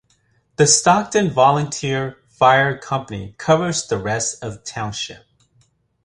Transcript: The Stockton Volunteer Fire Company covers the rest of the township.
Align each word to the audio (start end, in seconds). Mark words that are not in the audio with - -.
The 0.55 0.65
Stockton 0.65 1.29
Volunteer 1.29 2.17
Fire 2.27 2.75
Company 2.75 3.35
covers 3.37 3.85
the 3.85 3.99
rest 3.99 4.43
of 4.43 4.53
the 4.53 4.59
township. 4.61 5.27